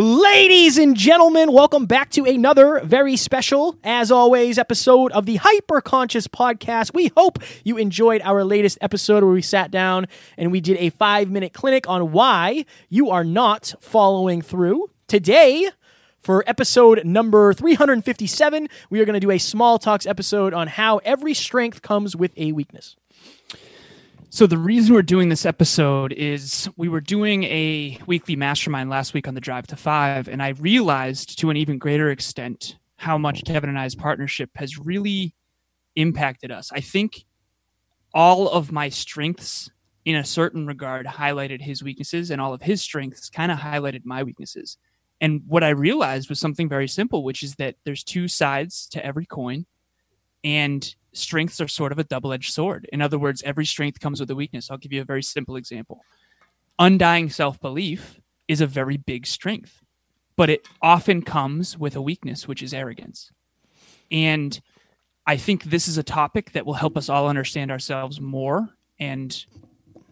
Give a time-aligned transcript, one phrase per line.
[0.00, 6.28] Ladies and gentlemen, welcome back to another very special, as always, episode of the Hyperconscious
[6.28, 6.94] Podcast.
[6.94, 10.90] We hope you enjoyed our latest episode where we sat down and we did a
[10.90, 14.88] five minute clinic on why you are not following through.
[15.08, 15.68] Today,
[16.20, 20.98] for episode number 357, we are going to do a small talks episode on how
[20.98, 22.94] every strength comes with a weakness.
[24.30, 29.14] So the reason we're doing this episode is we were doing a weekly mastermind last
[29.14, 33.16] week on the drive to five, and I realized to an even greater extent how
[33.16, 35.34] much Kevin and I's partnership has really
[35.96, 36.70] impacted us.
[36.74, 37.24] I think
[38.12, 39.70] all of my strengths
[40.04, 44.02] in a certain regard highlighted his weaknesses and all of his strengths kind of highlighted
[44.04, 44.76] my weaknesses.
[45.22, 49.04] And what I realized was something very simple, which is that there's two sides to
[49.04, 49.64] every coin
[50.44, 52.88] and strengths are sort of a double edged sword.
[52.92, 54.70] In other words, every strength comes with a weakness.
[54.70, 56.00] I'll give you a very simple example.
[56.78, 59.82] Undying self belief is a very big strength,
[60.36, 63.30] but it often comes with a weakness, which is arrogance.
[64.10, 64.58] And
[65.26, 69.44] I think this is a topic that will help us all understand ourselves more and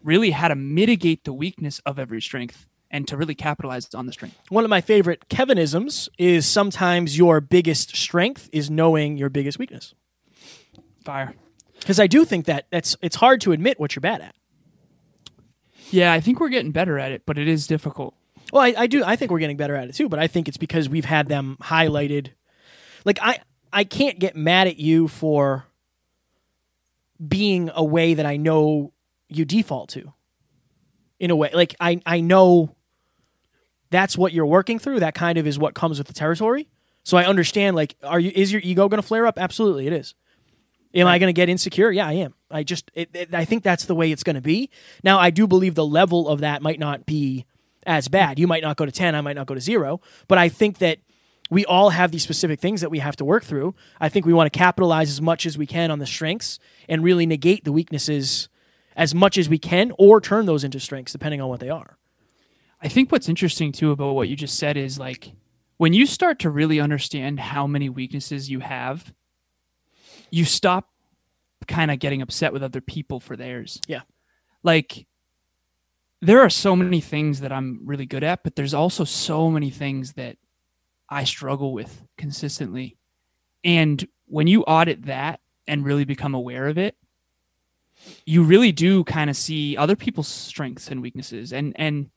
[0.04, 4.12] really how to mitigate the weakness of every strength and to really capitalize on the
[4.12, 4.38] strength.
[4.48, 9.94] One of my favorite Kevinisms is sometimes your biggest strength is knowing your biggest weakness.
[11.06, 11.34] Fire.
[11.78, 14.34] Because I do think that that's it's hard to admit what you're bad at.
[15.90, 18.14] Yeah, I think we're getting better at it, but it is difficult.
[18.52, 19.04] Well, I, I do.
[19.04, 21.28] I think we're getting better at it too, but I think it's because we've had
[21.28, 22.30] them highlighted.
[23.04, 23.38] Like I,
[23.72, 25.66] I can't get mad at you for
[27.26, 28.92] being a way that I know
[29.28, 30.12] you default to.
[31.18, 32.74] In a way, like I, I know
[33.90, 35.00] that's what you're working through.
[35.00, 36.68] That kind of is what comes with the territory.
[37.04, 37.76] So I understand.
[37.76, 38.32] Like, are you?
[38.34, 39.38] Is your ego going to flare up?
[39.38, 40.14] Absolutely, it is.
[40.96, 41.90] Am I going to get insecure?
[41.92, 42.34] Yeah, I am.
[42.50, 44.70] I just, it, it, I think that's the way it's going to be.
[45.04, 47.44] Now, I do believe the level of that might not be
[47.86, 48.38] as bad.
[48.38, 50.78] You might not go to 10, I might not go to zero, but I think
[50.78, 50.98] that
[51.50, 53.74] we all have these specific things that we have to work through.
[54.00, 56.58] I think we want to capitalize as much as we can on the strengths
[56.88, 58.48] and really negate the weaknesses
[58.96, 61.98] as much as we can or turn those into strengths depending on what they are.
[62.82, 65.32] I think what's interesting too about what you just said is like
[65.76, 69.12] when you start to really understand how many weaknesses you have,
[70.30, 70.88] you stop
[71.66, 73.80] kind of getting upset with other people for theirs.
[73.86, 74.02] Yeah.
[74.62, 75.06] Like
[76.20, 79.70] there are so many things that I'm really good at, but there's also so many
[79.70, 80.36] things that
[81.08, 82.96] I struggle with consistently.
[83.64, 86.96] And when you audit that and really become aware of it,
[88.24, 92.10] you really do kind of see other people's strengths and weaknesses and and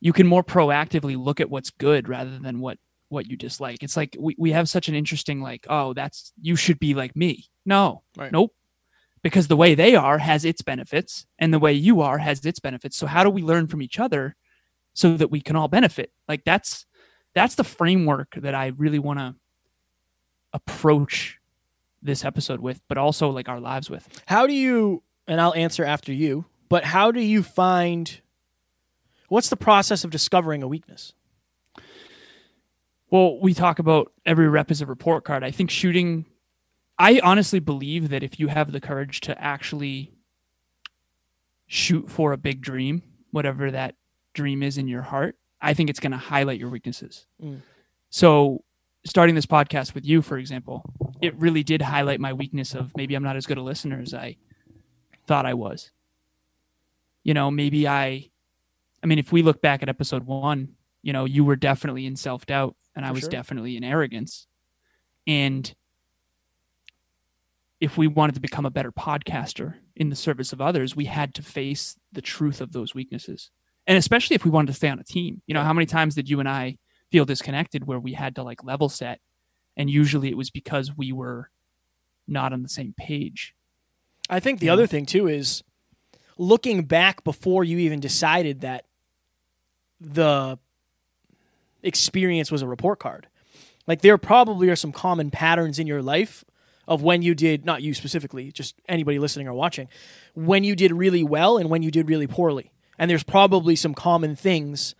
[0.00, 2.76] you can more proactively look at what's good rather than what
[3.12, 3.82] what you dislike.
[3.82, 7.14] It's like we, we have such an interesting like, oh, that's you should be like
[7.14, 7.44] me.
[7.64, 8.02] No.
[8.16, 8.32] Right.
[8.32, 8.52] Nope.
[9.22, 12.58] Because the way they are has its benefits and the way you are has its
[12.58, 12.96] benefits.
[12.96, 14.34] So how do we learn from each other
[14.94, 16.10] so that we can all benefit?
[16.26, 16.86] Like that's
[17.34, 19.36] that's the framework that I really want to
[20.52, 21.38] approach
[22.02, 24.06] this episode with, but also like our lives with.
[24.26, 28.20] How do you, and I'll answer after you, but how do you find,
[29.28, 31.14] what's the process of discovering a weakness?
[33.12, 35.44] Well, we talk about every rep is a report card.
[35.44, 36.24] I think shooting,
[36.98, 40.14] I honestly believe that if you have the courage to actually
[41.66, 43.96] shoot for a big dream, whatever that
[44.32, 47.26] dream is in your heart, I think it's going to highlight your weaknesses.
[47.44, 47.60] Mm.
[48.08, 48.64] So,
[49.04, 50.82] starting this podcast with you, for example,
[51.20, 54.14] it really did highlight my weakness of maybe I'm not as good a listener as
[54.14, 54.38] I
[55.26, 55.90] thought I was.
[57.24, 58.30] You know, maybe I,
[59.02, 62.16] I mean, if we look back at episode one, you know, you were definitely in
[62.16, 63.30] self doubt and I was sure.
[63.30, 64.46] definitely in arrogance.
[65.26, 65.74] And
[67.80, 71.34] if we wanted to become a better podcaster in the service of others, we had
[71.34, 73.50] to face the truth of those weaknesses.
[73.86, 75.42] And especially if we wanted to stay on a team.
[75.46, 76.78] You know, how many times did you and I
[77.10, 79.20] feel disconnected where we had to like level set?
[79.76, 81.50] And usually it was because we were
[82.28, 83.54] not on the same page.
[84.30, 84.74] I think the Yeah.
[84.74, 85.64] other thing too is
[86.38, 88.86] looking back before you even decided that
[90.00, 90.58] the
[91.82, 93.28] experience was a report card.
[93.86, 96.44] Like there probably are some common patterns in your life
[96.86, 99.88] of when you did not you specifically, just anybody listening or watching,
[100.34, 102.72] when you did really well and when you did really poorly.
[102.98, 104.94] And there's probably some common things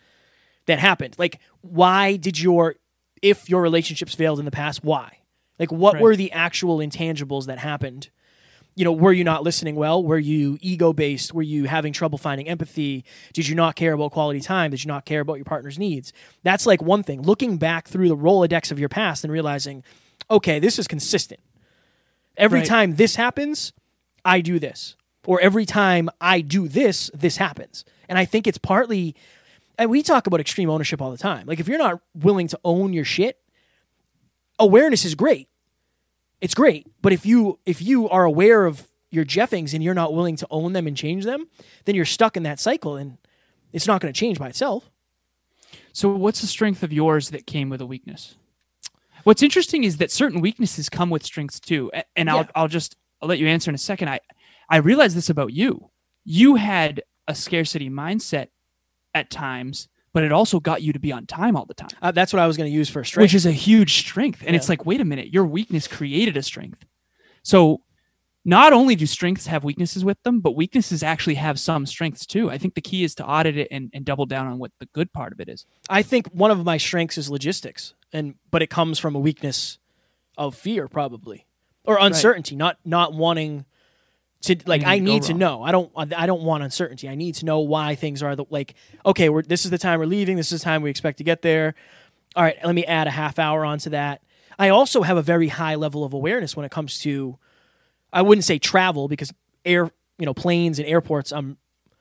[0.66, 1.16] that happened.
[1.18, 2.76] Like, why did your,
[3.20, 5.18] if your relationships failed in the past, why?
[5.58, 6.02] Like, what Right.
[6.02, 8.10] were the actual intangibles that happened?
[8.74, 10.02] You know, were you not listening well?
[10.02, 11.34] Were you ego based?
[11.34, 13.04] Were you having trouble finding empathy?
[13.34, 14.70] Did you not care about quality time?
[14.70, 16.12] Did you not care about your partner's needs?
[16.42, 17.20] That's like one thing.
[17.20, 19.84] Looking back through the Rolodex of your past and realizing,
[20.30, 21.40] okay, this is consistent.
[22.38, 22.68] Every Right.
[22.68, 23.74] time this happens,
[24.24, 24.96] I do this.
[25.26, 27.84] Or every time I do this, this happens.
[28.08, 29.14] And I think it's partly,
[29.78, 31.46] and we talk about extreme ownership all the time.
[31.46, 33.38] Like if you're not willing to own your shit,
[34.58, 35.48] awareness is great.
[36.42, 36.86] It's great.
[37.00, 40.46] But if you if you are aware of your jeffings and you're not willing to
[40.50, 41.46] own them and change them,
[41.84, 43.16] then you're stuck in that cycle and
[43.72, 44.90] it's not going to change by itself.
[45.92, 48.36] So, what's the strength of yours that came with a weakness?
[49.24, 52.50] What's interesting is that certain weaknesses come with strengths too, and I'll Yeah.
[52.56, 54.08] I'll just I'll let you answer in a second.
[54.08, 54.20] I
[54.68, 55.90] I realized this about you.
[56.24, 58.48] You had a scarcity mindset
[59.14, 62.10] at times, but it also got you to be on time all the time, Uh,
[62.12, 63.24] that's what I was going to use for a strength.
[63.24, 64.42] which is a huge strength.
[64.46, 66.84] And it's like, wait a minute, your weakness created a strength.
[67.42, 67.82] So.
[68.44, 72.50] Not only do strengths have weaknesses with them, but weaknesses actually have some strengths too.
[72.50, 74.86] I think the key is to audit it and, and double down on what the
[74.86, 75.64] good part of it is.
[75.88, 79.78] I think one of my strengths is logistics, and but it comes from a weakness
[80.36, 81.46] of fear, probably,
[81.84, 83.64] or uncertainty, not not wanting
[84.42, 84.84] to like.
[84.84, 85.62] I need to know.
[85.62, 85.90] I don't.
[85.96, 87.08] I don't want uncertainty.
[87.08, 88.74] I need to know why things are the like.
[89.06, 90.36] Okay, we're this is the time we're leaving.
[90.36, 91.74] This is the time we expect to get there.
[92.34, 94.22] All right, let me add a half hour onto that.
[94.58, 97.38] I also have a very high level of awareness when it comes to.
[98.12, 99.32] I wouldn't say travel because
[99.64, 101.32] air, you know, planes and airports.
[101.32, 101.56] I'm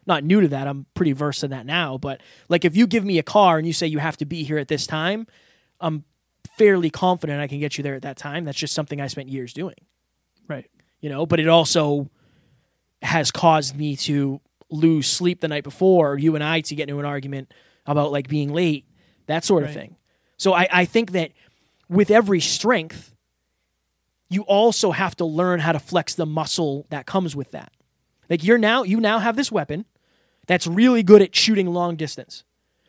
[0.06, 0.68] not new to that.
[0.68, 1.98] I'm pretty versed in that now.
[1.98, 4.44] But like, if you give me a car and you say you have to be
[4.44, 5.28] here at this time,
[5.80, 6.04] I'm
[6.58, 8.44] fairly confident I can get you there at that time.
[8.44, 9.76] That's just something I spent years doing,
[10.48, 10.70] Right.
[11.00, 11.26] you know.
[11.26, 12.10] But it also
[13.02, 14.40] has caused me to
[14.70, 17.54] lose sleep the night before, or you and I to get into an argument
[17.86, 18.86] about like being late,
[19.28, 19.76] that sort of Right.
[19.76, 19.96] thing.
[20.38, 21.32] So I, I think that
[21.90, 23.14] with every strength,
[24.30, 27.72] you also have to learn how to flex the muscle that comes with that.
[28.30, 29.86] Like you're now you now have this weapon
[30.48, 32.44] that's really good at shooting long distance.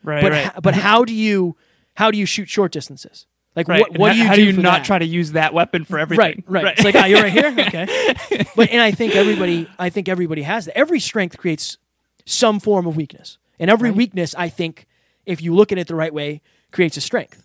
[0.05, 0.23] Right.
[0.23, 0.50] But right.
[0.62, 1.56] but how do you
[1.97, 3.26] how do you shoot short distances?
[3.55, 3.81] Like Right.
[3.81, 4.85] what what do you how do, you not that?
[4.85, 6.43] try to use that weapon for everything?
[6.47, 6.75] Right, right.
[6.75, 7.49] It's like, ah, you're right here.
[7.59, 8.45] Okay.
[8.57, 10.77] but and I think everybody, I think everybody has that.
[10.77, 11.77] Every strength creates
[12.25, 13.97] some form of weakness, and every Right.
[13.97, 14.87] weakness, I think,
[15.27, 16.41] if you look at it the right way,
[16.71, 17.43] creates a strength.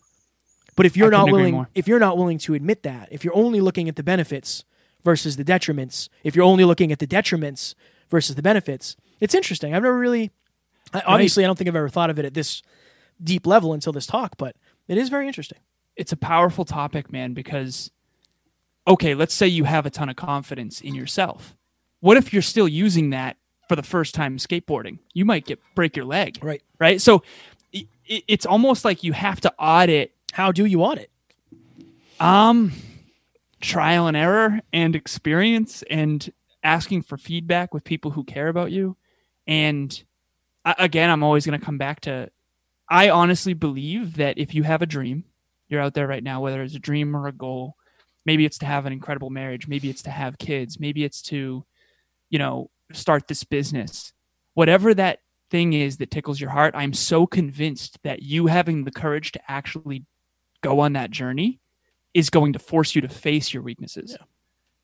[0.78, 3.36] But if you're I not willing, if you're not willing to admit that, if you're
[3.36, 4.64] only looking at the benefits
[5.04, 7.74] versus the detriments, if you're only looking at the detriments
[8.10, 9.74] versus the benefits, it's interesting.
[9.74, 10.32] I've never really,
[10.94, 12.62] I, obviously, I don't think I've ever thought of it at this
[13.22, 14.56] deep level until this talk, but
[14.88, 15.58] it is very interesting.
[15.98, 17.92] It's a powerful topic, man, because
[18.88, 21.56] okay, let's say you have a ton of confidence in yourself.
[22.00, 23.36] What if you're still using that
[23.68, 25.00] for the first time skateboarding?
[25.14, 26.62] You might get break your leg, Right.
[26.80, 27.02] right?
[27.02, 27.24] So
[27.76, 31.10] i- i- it's almost like you have to audit How do you audit?
[32.20, 32.72] um
[33.62, 36.32] trial and error and experience and
[36.64, 38.96] asking for feedback with people who care about you
[39.48, 40.04] and
[40.80, 42.30] again i'm always going to come back to
[42.90, 45.24] i honestly believe that if you have a dream
[45.70, 47.76] you're out there right now whether it's a dream or a goal
[48.26, 51.64] maybe it's to have an incredible marriage maybe it's to have kids maybe it's to
[52.30, 54.14] you know start this business
[54.54, 55.20] whatever that
[55.52, 59.40] thing is that tickles your heart i'm so convinced that you having the courage to
[59.50, 60.04] actually
[60.62, 61.60] go on that journey
[62.14, 64.26] is going to force you to face your weaknesses Yeah.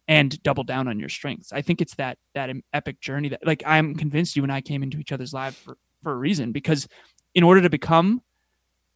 [0.08, 1.52] and double down on your strengths.
[1.52, 4.84] I think it's that that epic journey that like I'm convinced you and I came
[4.84, 6.88] into each other's lives for for a reason because
[7.34, 8.22] in order to become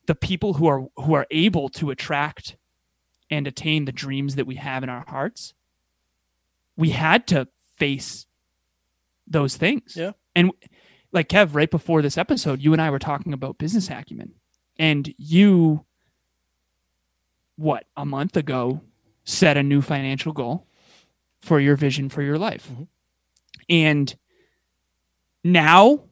[0.07, 2.57] the people who are who are able to attract
[3.29, 5.53] and attain the dreams that we have in our hearts,
[6.75, 8.25] we had to face
[9.27, 9.95] those things.
[9.95, 10.13] Yeah.
[10.35, 10.51] And
[11.11, 14.33] like Kev, right before this episode, you and I were talking about business acumen.
[14.79, 15.85] And you
[17.57, 18.81] what, a month ago
[19.23, 20.67] set a new financial goal
[21.41, 22.69] for your vision for your life.
[22.71, 22.87] Mhm.
[23.69, 24.15] And
[25.43, 26.03] now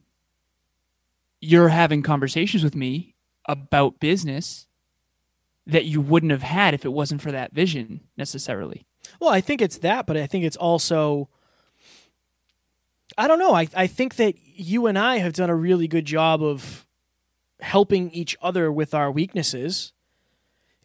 [1.40, 3.15] you're having conversations with me
[3.48, 4.68] about business
[5.68, 8.86] that you wouldn't have had if it wasn't for that vision necessarily.
[9.20, 11.30] Well, I think it's that, but I think it's also
[13.18, 13.54] I don't know.
[13.54, 16.86] I, I think that you and I have done a really good job of
[17.62, 19.94] helping each other with our weaknesses.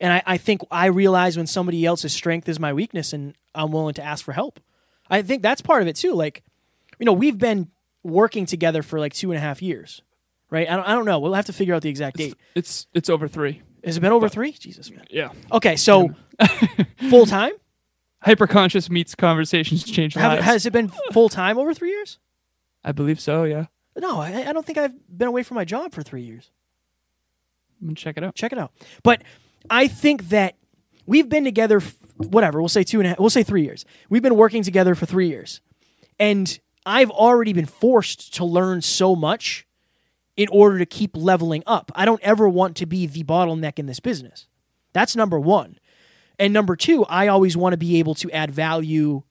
[0.01, 3.73] And I, I think I realize when somebody else's strength is my weakness and I'm
[3.73, 4.61] willing to ask for help.
[5.09, 6.15] I think that's part of it too.
[6.15, 6.45] Like,
[6.99, 7.69] you know, we've been
[8.05, 10.03] working together for like two and a half years,
[10.51, 10.69] right?
[10.69, 11.19] I don't, I don't know.
[11.19, 12.35] We'll have to figure out the exact date.
[12.55, 13.63] It's it's over 3.
[13.85, 14.53] Has it been over three?
[14.53, 15.07] Jesus, man.
[15.09, 15.31] Yeah.
[15.51, 16.11] Okay, so
[17.09, 17.53] full time?
[18.27, 20.45] Hyperconscious meets conversations change Have- lives.
[20.45, 22.19] Has it been full time over three years?
[22.85, 23.67] I believe so, yeah.
[23.97, 26.51] No, I, I don't think I've been away from my job for three years.
[27.81, 28.35] I'm gonna check it out.
[28.35, 28.73] check it out.
[29.03, 29.23] But
[29.71, 30.57] I think that
[31.07, 33.85] we've been together, f- whatever, we'll say two and a half, we'll say three years.
[34.11, 35.61] We've been working together for three years.
[36.19, 39.67] And I've already been forced to learn so much
[40.41, 41.93] in order to keep leveling up.
[41.95, 44.49] I don't ever want to be the bottleneck in this business.
[44.95, 45.79] That's number one.
[46.39, 49.23] And number two, I always want to be able to add value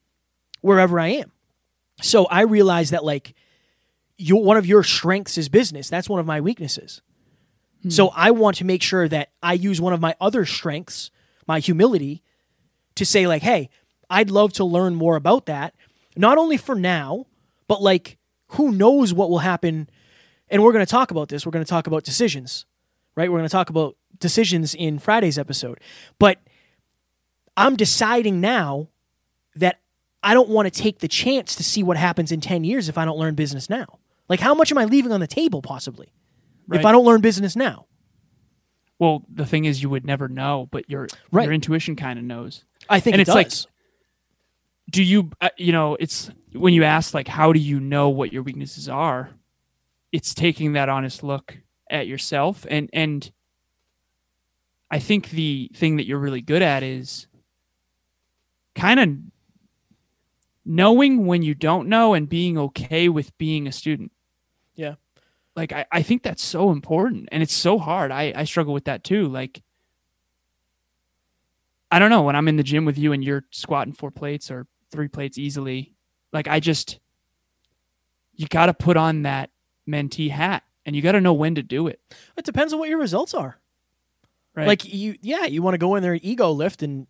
[0.61, 1.31] wherever I am.
[1.99, 3.33] So I realize that, like,
[4.19, 5.89] you, one of your strengths is business.
[5.89, 7.01] That's one of my weaknesses.
[7.81, 7.89] Hmm.
[7.89, 11.09] So I want to make sure that I use one of my other strengths,
[11.47, 12.21] my humility,
[12.93, 13.71] to say like, "Hey,
[14.11, 15.73] I'd love to learn more about that,
[16.15, 17.25] not only for now,
[17.67, 19.89] but like who knows what will happen."
[20.49, 21.45] And we're going to talk about this.
[21.45, 22.65] We're going to talk about decisions,
[23.15, 23.31] right?
[23.31, 25.79] We're going to talk about decisions in Friday's episode.
[26.17, 26.39] But
[27.55, 28.87] I'm deciding now
[29.55, 29.79] that
[30.23, 32.97] I don't want to take the chance to see what happens in 10 years if
[32.97, 33.99] I don't learn business now.
[34.27, 36.11] Like how much am I leaving on the table possibly?
[36.71, 37.87] If I don't learn business now.
[38.99, 41.45] Well, the thing is, you would never know, but your Right.
[41.45, 42.63] your intuition kind of knows.
[42.89, 43.67] I think And it it's like- does.
[44.91, 48.33] Do you, uh, you know, it's when you ask like, how do you know what
[48.33, 49.29] your weaknesses are?
[50.11, 51.57] It's taking that honest look
[51.89, 53.31] at yourself, and and
[54.91, 57.27] I think the thing that you're really good at is
[58.75, 59.09] kind of
[60.65, 64.11] knowing when you don't know and being okay with being a student.
[64.75, 64.95] Yeah.
[65.55, 68.11] Like I, I think that's so important and it's so hard.
[68.11, 69.27] I, I struggle with that too.
[69.27, 69.61] Like
[71.91, 74.51] I don't know, when I'm in the gym with you and you're squatting four plates
[74.51, 75.95] or three plates easily,
[76.31, 76.99] like I just
[78.35, 79.49] you gotta put on that
[79.89, 81.99] mentee hat and you gotta know when to do it.
[82.37, 83.59] It depends on what your results are.
[84.55, 84.67] Right.
[84.67, 87.07] Like you yeah, you want to go in there and ego lift and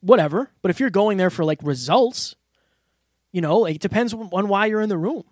[0.00, 2.36] whatever, but if you're going there for like results,
[3.32, 5.24] you know, it depends on on why you're in the room.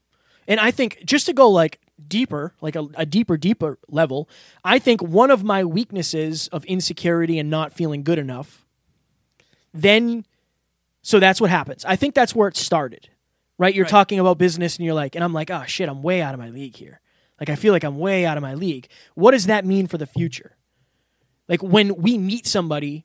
[0.48, 4.28] And I think just to go like deeper, like a, a deeper, deeper level,
[4.64, 8.64] I think one of my weaknesses of insecurity and not feeling good enough,
[9.72, 10.24] then,
[11.02, 11.84] so that's what happens.
[11.84, 13.08] I think that's where it started,
[13.58, 13.74] right?
[13.74, 13.90] You're Right.
[13.90, 16.40] talking about business and you're like, and I'm like, oh shit, I'm way out of
[16.40, 17.00] my league here.
[17.40, 18.88] Like, I feel like I'm way out of my league.
[19.14, 20.56] What does that mean for the future?
[21.48, 23.04] Like, when we meet somebody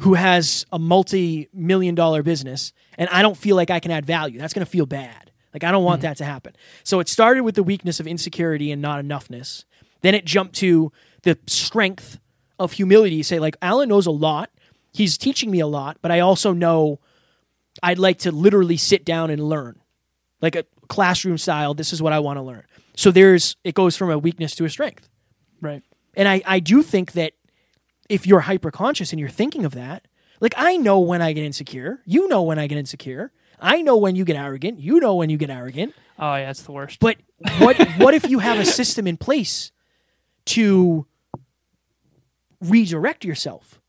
[0.00, 4.04] who has a multi million dollar business and I don't feel like I can add
[4.04, 5.30] value, that's going to feel bad.
[5.54, 6.08] Like, I don't want hmm.
[6.08, 6.54] that to happen.
[6.84, 9.64] So it started with the weakness of insecurity and not enoughness.
[10.02, 10.92] Then it jumped to
[11.22, 12.18] the strength
[12.58, 13.22] of humility.
[13.22, 14.50] Say, like, Alan knows a lot.
[14.92, 17.00] He's teaching me a lot, but I also know
[17.82, 19.80] I'd like to literally sit down and learn.
[20.40, 22.64] Like a classroom style, this is what I want to learn.
[22.94, 25.08] So there's, it goes from a weakness to a strength.
[25.60, 25.82] right.
[26.14, 27.34] And I, I do think that
[28.08, 30.06] if you're hyper conscious and you're thinking of that,
[30.40, 33.32] like I know when I get insecure, you know when I get insecure.
[33.60, 35.94] I know when you get arrogant, you know when you get arrogant.
[36.18, 37.00] Oh yeah, it's the worst.
[37.00, 37.16] But
[37.58, 39.72] what what if you have a system in place
[40.46, 41.06] to
[42.60, 43.80] redirect yourself?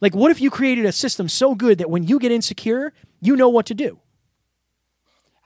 [0.00, 3.36] Like what if you created a system so good that when you get insecure, you
[3.36, 3.98] know what to do?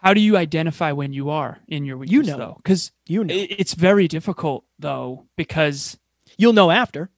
[0.02, 2.36] How do you identify when you are in your weakness know.
[2.36, 2.54] though?
[2.62, 3.34] Because You know.
[3.34, 5.98] it's very difficult though because
[6.36, 7.10] You'll know after.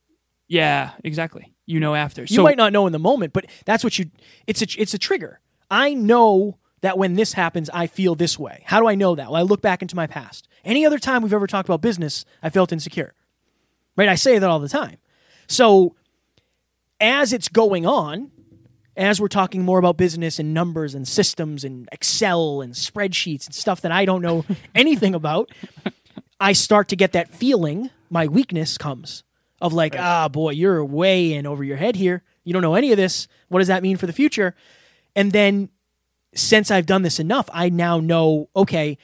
[0.46, 1.52] yeah, exactly.
[1.66, 2.22] You know after.
[2.22, 4.10] You so might not know in the moment, but that's what you.
[4.46, 5.40] It's a it's a trigger.
[5.68, 8.62] I know that when this happens, I feel this way.
[8.66, 9.26] How do I know that?
[9.32, 10.46] Well, I look back into my past.
[10.64, 13.14] Any other time we've ever talked about business, I felt insecure.
[13.96, 14.08] Right?
[14.08, 14.98] I say that all the time.
[15.48, 15.96] So
[17.00, 18.30] as it's going on,
[18.96, 23.54] as we're talking more about business and numbers and systems and Excel and spreadsheets and
[23.54, 25.50] stuff that I don't know anything about,
[26.40, 27.90] I start to get that feeling.
[28.08, 29.22] My weakness comes
[29.60, 32.22] of like, ah, boy, you're way in over your head here.
[32.44, 33.28] You don't know any of this.
[33.48, 34.54] What does that mean for the future?
[35.14, 35.70] And then
[36.34, 38.98] since I've done this enough, I now know, okay,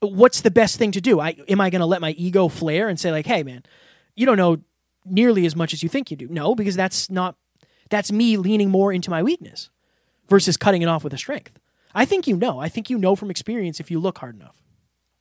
[0.00, 1.20] what's the best thing to do?
[1.20, 3.64] I am I going to let my ego flare and say like, "Hey man,
[4.14, 4.58] you don't know
[5.10, 7.36] nearly as much as you think you do." No, because that's not
[7.90, 9.70] that's me leaning more into my weakness
[10.28, 11.58] versus cutting it off with a strength.
[11.94, 12.58] I think you know.
[12.60, 14.62] I think you know from experience if you look hard enough.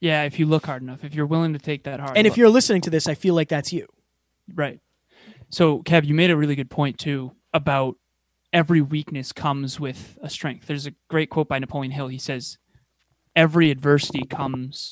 [0.01, 2.32] yeah, if you look hard enough, if you're willing to take that hard And if
[2.32, 2.38] look.
[2.38, 3.88] you're listening to this, I feel like that's you.
[4.53, 4.79] Right.
[5.50, 7.96] So, Kev, you made a really good point too about
[8.53, 10.67] every weakness comes with a strength.
[10.67, 12.10] There's a great quote by Napoleon Hill.
[12.10, 12.58] He says,
[13.36, 14.91] "Every adversity comes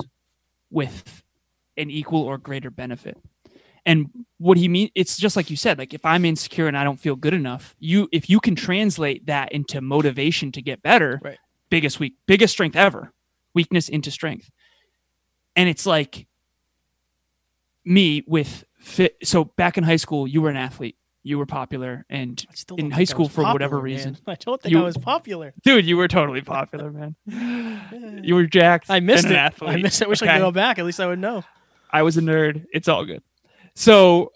[0.71, 1.23] with
[1.77, 3.17] an equal or greater benefit."
[3.87, 6.83] And what he mean it's just like you said, like if I'm insecure and I
[6.83, 11.19] don't feel good enough, you if you can translate that into motivation to get better,
[11.23, 11.37] Right.
[11.69, 13.13] biggest weak biggest strength ever,
[13.53, 14.49] weakness into strength.
[15.55, 16.27] And it's like
[17.85, 22.05] me with fit so back in high school you were an athlete you were popular
[22.09, 22.45] and
[22.77, 24.11] In high school for whatever reason.
[24.13, 24.21] man.
[24.27, 25.53] I don't think You- I was popular.
[25.63, 27.15] dude you were totally popular man
[28.23, 29.31] you were jacked I missed it.
[29.31, 30.05] an athlete I missed it.
[30.05, 30.79] I wish I could go back.
[30.79, 31.43] At least I would know.
[31.91, 33.21] I was a nerd it's all good
[33.75, 34.31] So,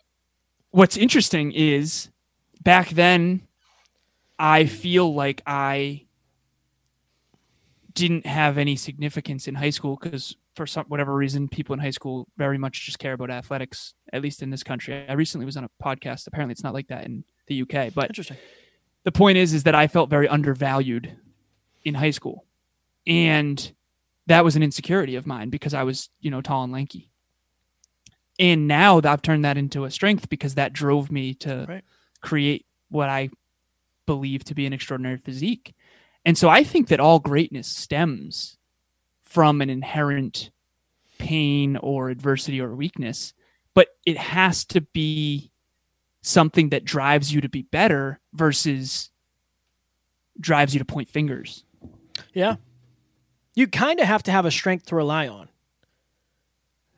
[0.71, 2.09] what's interesting is
[2.61, 3.47] back then,
[4.37, 6.05] I feel like I
[7.93, 11.89] didn't have any significance in high school because for some whatever reason, people in high
[11.89, 13.93] school very much just care about athletics.
[14.11, 16.27] At least in this country, I recently was on a podcast.
[16.27, 17.93] Apparently, it's not like that in the UK.
[17.93, 18.37] But Interesting.
[19.03, 21.15] the point is, is that I felt very undervalued
[21.83, 22.45] in high school,
[23.07, 23.71] and
[24.27, 27.09] that was an insecurity of mine because I was, you know, tall and lanky.
[28.39, 31.83] And now I've turned that into a strength because that drove me to Right.
[32.21, 33.29] create what I
[34.05, 35.75] believe to be an extraordinary physique.
[36.25, 38.57] And so I think that all greatness stems
[39.21, 40.51] from an inherent
[41.17, 43.33] pain or adversity or weakness,
[43.73, 45.51] but it has to be
[46.21, 49.09] something that drives you to be better versus
[50.39, 51.65] drives you to point fingers.
[52.33, 52.55] Yeah.
[53.55, 55.49] You kind of have to have a strength to rely on.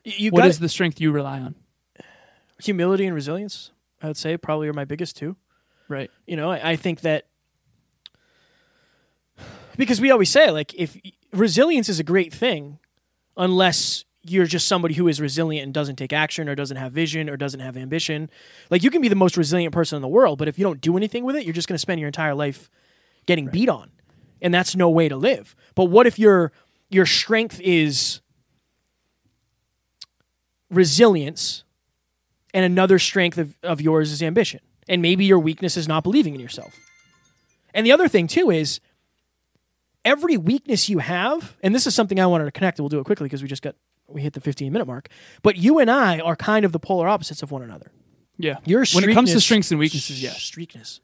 [0.04, 1.54] You What is the strength you rely on?
[2.58, 3.72] humility and resilience.
[4.00, 5.36] I would say probably are my biggest two.
[5.88, 6.10] Right.
[6.26, 7.26] You know, I, I think that
[9.76, 10.96] because we always say like if
[11.32, 12.78] resilience is a great thing,
[13.36, 17.28] unless you're just somebody who is resilient and doesn't take action or doesn't have vision
[17.28, 18.30] or doesn't have ambition.
[18.70, 20.80] Like you can be the most resilient person in the world, but if you don't
[20.80, 22.70] do anything with it, you're just going to spend your entire life
[23.26, 23.90] getting beat on.
[24.40, 25.56] And that's no way to live.
[25.74, 26.52] But what if your
[26.88, 28.20] your strength is
[30.72, 31.64] resilience
[32.54, 34.60] and another strength of, of yours is ambition.
[34.88, 36.74] And maybe your weakness is not believing in yourself.
[37.72, 38.80] And the other thing too is
[40.04, 42.98] every weakness you have, and this is something I wanted to connect, and we'll do
[42.98, 43.76] it quickly because we just got
[44.08, 45.08] we hit the 15 minute mark.
[45.42, 47.92] But you and I are kind of the polar opposites of one another.
[48.36, 48.56] Yeah.
[48.64, 50.30] Your when it comes to strengths and weaknesses, yeah.
[50.30, 51.00] Streakness.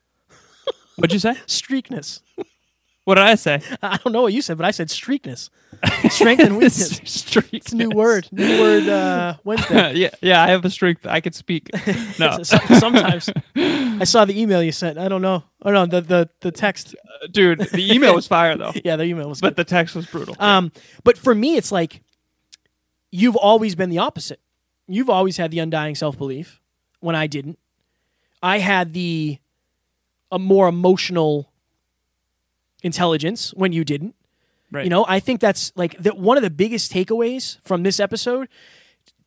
[0.97, 1.33] What'd you say?
[1.47, 2.21] Streakness.
[3.09, 3.63] What did I say?
[3.83, 5.49] I don't know what you said, but I said streakness.
[6.11, 7.73] Strength and weakness.
[7.73, 8.29] A new word.
[8.31, 9.95] New word uh, Wednesday.
[9.95, 10.43] yeah, yeah.
[10.43, 11.07] I have a strength.
[11.07, 11.71] I can speak.
[12.19, 14.99] No, Sometimes I saw the email you sent.
[14.99, 15.43] I don't know.
[15.63, 16.95] Oh no, the the, the text.
[17.31, 17.61] dude.
[17.61, 19.41] The email was fire though, Yeah, the email was.
[19.41, 20.37] but the text was brutal.
[20.39, 20.71] Um,
[21.03, 22.03] but for me, it's like
[23.11, 24.41] you've always been the opposite.
[24.87, 26.61] You've always had the undying self belief
[27.01, 27.59] when I didn't.
[28.43, 29.39] I had the
[30.31, 31.51] a more emotional
[32.83, 34.15] intelligence when you didn't.
[34.71, 34.85] right.
[34.85, 38.49] You know, I think that's like that one of the biggest takeaways from this episode.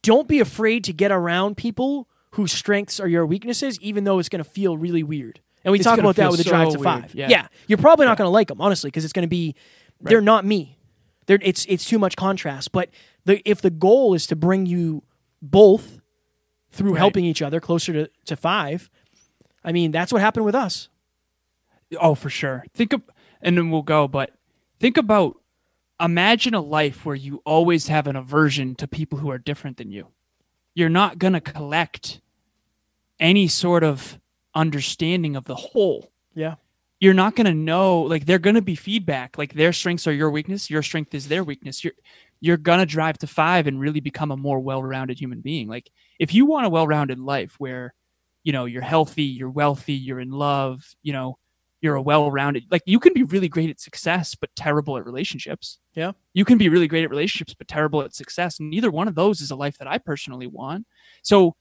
[0.04, 4.30] Don't be afraid to get around people whose strengths are your weaknesses, even though it's
[4.30, 5.42] going to feel really weird.
[5.64, 7.14] And we It's talk about that with the drive to weird, five.
[7.16, 7.28] yeah.
[7.30, 7.48] yeah.
[7.68, 9.54] you're probably not going to like them, honestly, because it's going to be
[10.00, 10.80] they're not me.
[11.28, 12.72] They're it's it's too much contrast.
[12.72, 12.90] But
[13.26, 15.04] the if the goal is to bring you
[15.42, 16.00] both
[16.72, 16.98] through Right.
[17.00, 18.90] helping each other closer to, to five,
[19.64, 20.90] I mean that's what happened with us.
[22.00, 22.64] Oh, for sure.
[22.74, 23.02] Think of,
[23.42, 24.08] and then we'll go.
[24.08, 24.32] But
[24.80, 25.38] think about,
[26.00, 29.92] imagine a life where you always have an aversion to people who are different than
[29.92, 30.08] you.
[30.74, 32.22] You're not gonna collect
[33.20, 34.20] any sort of
[34.56, 36.12] understanding of the whole.
[36.34, 36.56] Yeah.
[37.00, 38.02] You're not gonna know.
[38.02, 39.38] Like they're gonna be feedback.
[39.38, 40.70] Like their strengths are your weakness.
[40.70, 41.84] Your strength is their weakness.
[41.84, 41.94] You're
[42.40, 45.68] you're gonna drive to five and really become a more well-rounded human being.
[45.68, 47.94] Like if you want a well-rounded life where,
[48.44, 51.38] you know, you're healthy, you're wealthy, you're in love, you know,
[51.82, 55.80] you're a well-rounded like you can be really great at success but terrible at relationships.
[55.94, 56.12] Yeah.
[56.34, 59.16] you can be really great at relationships but terrible at success and neither one of
[59.16, 60.86] those is a life that i personally want.
[61.22, 61.56] So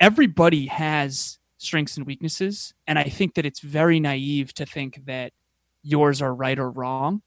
[0.00, 5.32] everybody has strengths and weaknesses and i think that it's very naive to think that
[5.82, 7.22] yours are right or wrong.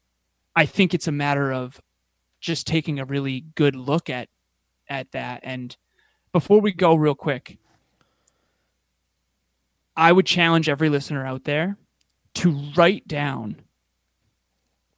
[0.54, 1.80] I think it's a matter of
[2.40, 4.28] just taking a really good look at
[4.88, 5.40] at that.
[5.42, 5.76] And
[6.36, 7.56] before we go real quick
[9.96, 11.78] i would challenge every listener out there
[12.36, 13.56] to write down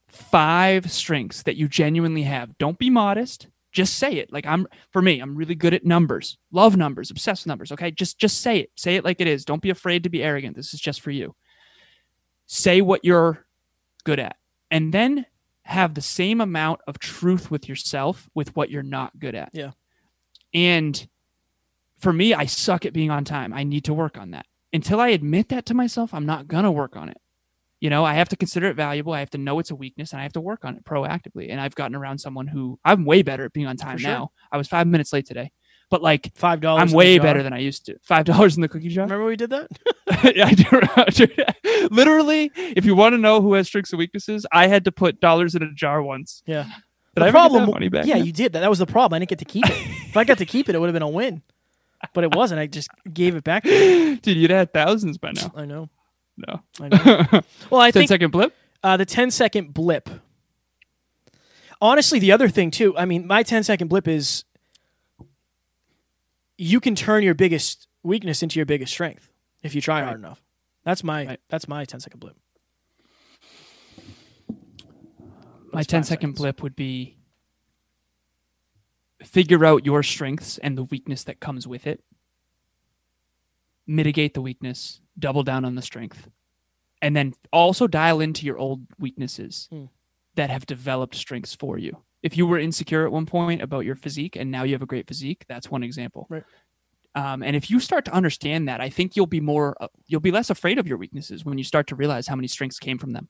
[0.08, 2.56] five strengths that you genuinely have.
[2.58, 3.48] Don't be modest.
[3.70, 4.32] Just say it.
[4.32, 6.38] Like I'm for me, I'm really good at numbers.
[6.50, 7.90] Love numbers, obsessed with numbers, okay?
[7.90, 8.70] Just just say it.
[8.76, 9.44] Say it like it is.
[9.44, 10.56] Don't be afraid to be arrogant.
[10.56, 11.34] This is just for you.
[12.46, 13.46] Say what you're
[14.04, 14.36] good at.
[14.70, 15.26] And then
[15.62, 19.50] have the same amount of truth with yourself with what you're not good at.
[19.52, 19.72] Yeah.
[20.54, 21.06] And
[21.98, 23.52] for me, I suck at being on time.
[23.52, 24.46] I need to work on that.
[24.72, 27.18] Until I admit that to myself, I'm not going to work on it.
[27.80, 29.12] You know, I have to consider it valuable.
[29.12, 31.50] I have to know it's a weakness and I have to work on it proactively.
[31.50, 34.10] And I've gotten around someone who I'm way better at being on time sure.
[34.10, 34.32] now.
[34.50, 35.52] I was five minutes late today,
[35.88, 36.90] but like Five dollars.
[36.90, 37.96] I'm way better than I used to.
[38.02, 39.04] Five dollars in the cookie jar.
[39.04, 39.68] Remember we did that?
[40.34, 41.88] yeah, I do.
[41.94, 45.20] Literally, if you want to know who has strengths and weaknesses, I had to put
[45.20, 46.42] dollars in a jar once.
[46.46, 46.64] Yeah.
[46.64, 48.06] Did the I problem, money back?
[48.06, 48.60] yeah, you did that.
[48.60, 49.16] That was the problem.
[49.16, 49.76] I didn't get to keep it.
[50.08, 51.42] if I got to keep it, it would have been a win.
[52.14, 52.60] But it wasn't.
[52.60, 53.64] I just gave it back.
[53.64, 54.16] To you.
[54.16, 55.52] Dude, you'd had thousands by now.
[55.56, 55.88] I know.
[56.46, 56.62] No.
[56.80, 57.42] I know.
[57.70, 58.54] Well, I 10 think second blip?
[58.82, 60.08] uh, the 10 second blip.
[61.80, 62.96] Honestly, the other thing too.
[62.96, 64.44] I mean, my 10 second blip is
[66.56, 69.30] you can turn your biggest weakness into your biggest strength
[69.62, 70.06] if you try Right.
[70.06, 70.42] hard enough.
[70.84, 71.40] That's my Right.
[71.48, 72.36] that's my 10 second blip.
[75.72, 76.38] My That's 10 five second seconds.
[76.38, 77.16] blip would be
[79.22, 82.02] figure out your strengths and the weakness that comes with it.
[83.86, 86.28] Mitigate the weakness, double down on the strength.
[87.00, 89.84] And then also dial into your old weaknesses Hmm.
[90.34, 91.98] that have developed strengths for you.
[92.22, 94.86] If you were insecure at one point about your physique and now you have a
[94.86, 96.26] great physique, that's one example.
[96.28, 96.42] Right.
[97.14, 100.20] Um, and if you start to understand that, I think you'll be more, uh, you'll
[100.20, 102.98] be less afraid of your weaknesses when you start to realize how many strengths came
[102.98, 103.28] from them.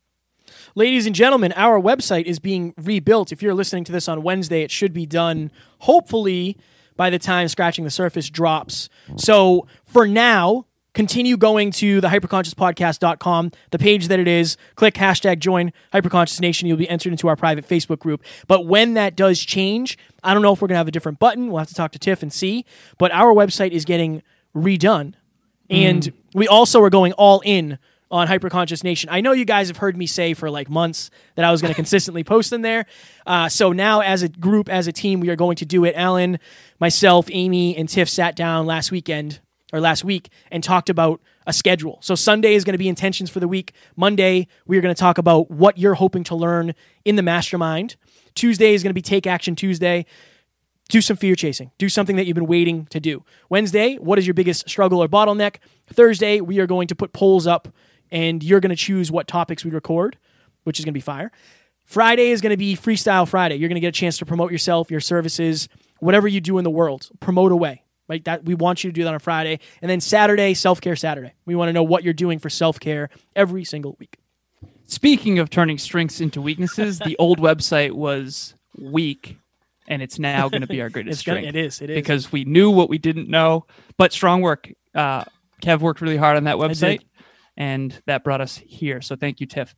[0.75, 3.33] Ladies and gentlemen, our website is being rebuilt.
[3.33, 6.57] If you're listening to this on Wednesday, it should be done hopefully
[6.97, 8.89] by the time Scratching the Surface drops.
[9.17, 10.67] So for now,
[10.99, 14.57] continue going to the hyperconsciouspodcast.com, the page that it is.
[14.75, 16.67] Click hashtag join Hyperconscious Nation.
[16.67, 18.25] You'll be entered into our private Facebook group.
[18.49, 21.21] But when that does change, I don't know if we're going to have a different
[21.21, 21.51] button.
[21.51, 22.65] We'll have to talk to Tiff and see.
[22.99, 24.25] But our website is getting
[24.57, 25.15] redone.
[25.71, 27.79] And we also are going all in
[28.11, 29.09] on Hyperconscious Nation.
[29.09, 31.71] I know you guys have heard me say for like months that I was going
[31.75, 32.87] to consistently post in there.
[33.25, 35.95] Uh, so now, as a group, as a team, we are going to do it.
[35.95, 36.41] Alan,
[36.81, 39.39] myself, Amy, and Tiff sat down last weekend
[39.73, 41.99] or last week and talked about a schedule.
[42.03, 43.73] So Sunday is going to be intentions for the week.
[43.97, 47.97] Monday, we are going to talk about what you're hoping to learn in the mastermind.
[48.35, 50.07] Tuesday is going to be Take Action Tuesday
[50.89, 51.71] do some fear chasing.
[51.79, 53.25] Do something that you've been waiting to do.
[53.49, 55.57] Wednesday, what is your biggest struggle or bottleneck?
[55.93, 57.69] Thursday, we are going to put polls up
[58.11, 60.17] and you're going to choose what topics we record,
[60.65, 61.31] which is going to be fire.
[61.85, 63.57] Friday is going to be Freestyle Friday.
[63.57, 65.69] You're going to get a chance to promote yourself, your services,
[66.01, 67.09] whatever you do in the world.
[67.21, 67.83] Promote away.
[68.09, 68.25] Right?
[68.25, 69.61] That we want you to do that on Friday.
[69.83, 71.33] And then Saturday, self-care Saturday.
[71.45, 74.17] We want to know what you're doing for self-care every single week.
[74.87, 79.37] Speaking of turning strengths into weaknesses, the old website was weak,
[79.87, 81.83] and it's now going to be our greatest It's gonna, strength it is.
[81.83, 81.95] It is.
[81.97, 83.67] because we knew what we didn't know.
[83.99, 84.71] But strong work.
[84.95, 85.25] Uh,
[85.63, 87.01] Kev worked really hard on that website,
[87.57, 89.03] and that brought us here.
[89.03, 89.75] So thank you, Tiff.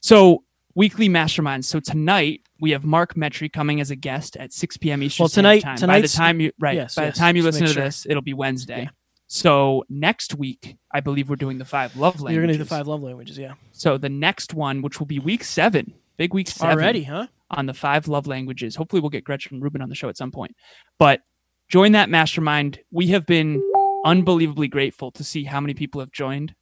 [0.00, 1.64] So weekly masterminds.
[1.64, 5.02] So tonight we have Mark Metry coming as a guest at 6 p.m.
[5.02, 5.78] Eastern Well, tonight- Time.
[5.86, 7.84] By the time you right, yes, by yes, the time you listen to sure.
[7.84, 8.82] this, it'll be Wednesday.
[8.82, 8.90] Yeah.
[9.26, 12.34] So next week, I believe we're doing the five love languages.
[12.34, 13.54] you're going to do the five love languages, yeah.
[13.70, 17.28] So the next one, which will be week seven, big week seven Already, huh?
[17.48, 18.74] on the five love languages.
[18.74, 20.56] Hopefully, we'll get Gretchen Rubin on the show at some point.
[20.98, 21.20] But
[21.68, 22.80] join that mastermind.
[22.90, 23.62] We have been
[24.04, 26.54] unbelievably grateful to see how many people have joined.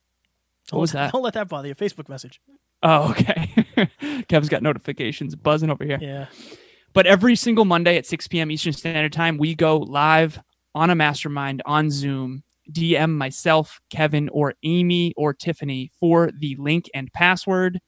[0.69, 1.13] What Don't was that?
[1.13, 1.75] Don't let that bother you.
[1.75, 2.39] Facebook message.
[2.83, 3.51] Oh, okay.
[4.29, 5.99] Kev's got notifications buzzing over here.
[6.01, 6.27] Yeah.
[6.95, 8.51] But every single Monday at 6 p.m.
[8.51, 10.39] Eastern Standard Time, we go live
[10.75, 12.43] on a mastermind on Zoom.
[12.73, 17.79] DM myself, Kevin, or Amy or Tiffany for the link and password.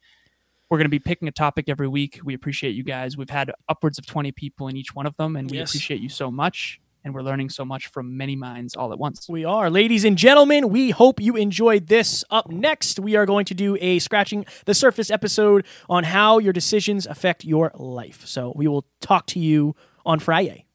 [0.71, 2.21] We're going to be picking a topic every week.
[2.25, 3.17] We appreciate you guys.
[3.17, 5.71] We've had upwards of 20 people in each one of them, and we Yes.
[5.71, 6.81] appreciate you so much.
[7.05, 9.27] And we're learning so much from many minds all at once.
[9.29, 9.71] We are.
[9.71, 12.25] Ladies and gentlemen, we hope you enjoyed this.
[12.31, 16.53] Up next, we are going to do a scratching the surface episode on how your
[16.53, 18.27] decisions affect your life.
[18.27, 20.67] So we will talk to you on Friday.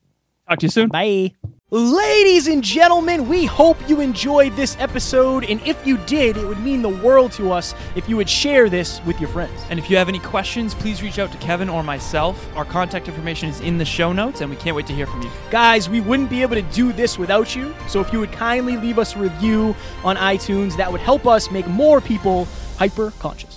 [0.49, 0.89] Talk to you soon.
[0.89, 1.33] Bye.
[1.75, 5.43] Ladies and gentlemen, we hope you enjoyed this episode.
[5.43, 8.69] And if you did, it would mean the world to us if you would share
[8.69, 9.61] this with your friends.
[9.69, 12.47] And if you have any questions, please reach out to Kevin or myself.
[12.55, 15.21] Our contact information is in the show notes, and we can't wait to hear from
[15.21, 15.29] you.
[15.51, 17.75] Guys, we wouldn't be able to do this without you.
[17.89, 21.51] So if you would kindly leave us a review on iTunes, that would help us
[21.51, 23.54] make more people hyper conscious.